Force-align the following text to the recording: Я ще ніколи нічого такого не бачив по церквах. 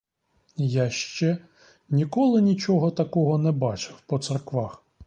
Я 0.65 0.89
ще 0.89 1.37
ніколи 1.89 2.41
нічого 2.41 2.91
такого 2.91 3.37
не 3.37 3.51
бачив 3.51 4.01
по 4.07 4.19
церквах. 4.19 4.83